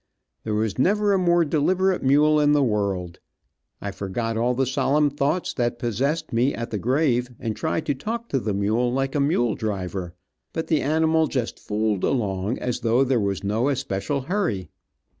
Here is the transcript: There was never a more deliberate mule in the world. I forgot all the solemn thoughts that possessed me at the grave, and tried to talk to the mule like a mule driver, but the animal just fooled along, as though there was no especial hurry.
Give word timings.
There 0.43 0.55
was 0.55 0.79
never 0.79 1.13
a 1.13 1.19
more 1.19 1.45
deliberate 1.45 2.01
mule 2.01 2.39
in 2.39 2.53
the 2.53 2.63
world. 2.63 3.19
I 3.79 3.91
forgot 3.91 4.35
all 4.35 4.55
the 4.55 4.65
solemn 4.65 5.11
thoughts 5.11 5.53
that 5.53 5.77
possessed 5.77 6.33
me 6.33 6.55
at 6.55 6.71
the 6.71 6.79
grave, 6.79 7.29
and 7.39 7.55
tried 7.55 7.85
to 7.85 7.93
talk 7.93 8.27
to 8.29 8.39
the 8.39 8.55
mule 8.55 8.91
like 8.91 9.13
a 9.13 9.19
mule 9.19 9.53
driver, 9.53 10.15
but 10.53 10.65
the 10.65 10.81
animal 10.81 11.27
just 11.27 11.59
fooled 11.59 12.03
along, 12.03 12.57
as 12.57 12.79
though 12.79 13.03
there 13.03 13.19
was 13.21 13.43
no 13.43 13.69
especial 13.69 14.21
hurry. 14.21 14.69